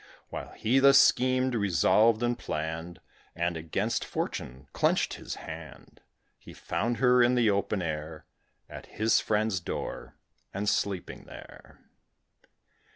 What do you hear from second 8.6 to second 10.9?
At his friend's door, and